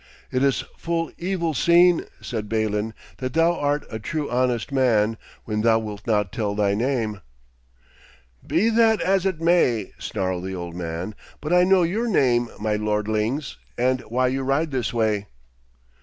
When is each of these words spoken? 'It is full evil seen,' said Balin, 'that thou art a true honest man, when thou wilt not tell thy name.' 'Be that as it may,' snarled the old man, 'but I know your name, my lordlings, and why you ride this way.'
'It 0.31 0.41
is 0.43 0.63
full 0.77 1.11
evil 1.19 1.53
seen,' 1.53 2.07
said 2.21 2.49
Balin, 2.49 2.95
'that 3.17 3.33
thou 3.33 3.53
art 3.55 3.85
a 3.91 3.99
true 3.99 4.27
honest 4.31 4.71
man, 4.71 5.15
when 5.45 5.61
thou 5.61 5.77
wilt 5.77 6.07
not 6.07 6.31
tell 6.31 6.55
thy 6.55 6.73
name.' 6.73 7.21
'Be 8.47 8.69
that 8.71 8.99
as 9.01 9.27
it 9.27 9.39
may,' 9.39 9.91
snarled 9.99 10.43
the 10.45 10.55
old 10.55 10.73
man, 10.73 11.13
'but 11.39 11.53
I 11.53 11.63
know 11.65 11.83
your 11.83 12.07
name, 12.07 12.49
my 12.59 12.77
lordlings, 12.77 13.57
and 13.77 14.01
why 14.09 14.25
you 14.29 14.41
ride 14.41 14.71
this 14.71 14.91
way.' 14.91 15.27